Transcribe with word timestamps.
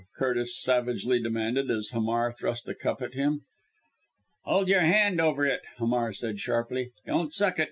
Curtis 0.17 0.59
savagely 0.59 1.21
demanded, 1.21 1.69
as 1.69 1.89
Hamar 1.89 2.31
thrust 2.33 2.67
a 2.67 2.73
cup 2.73 3.03
at 3.03 3.13
him. 3.13 3.41
"Hold 4.45 4.67
your 4.67 4.81
hand 4.81 5.21
over 5.21 5.45
it!" 5.45 5.61
Hamar 5.77 6.11
said 6.11 6.39
sharply. 6.39 6.89
"Don't 7.05 7.31
suck 7.31 7.59
it! 7.59 7.59